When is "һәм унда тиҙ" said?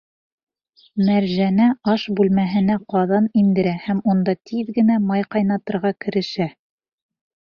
3.85-4.73